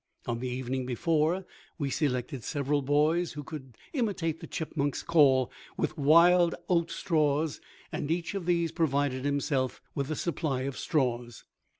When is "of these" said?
8.33-8.71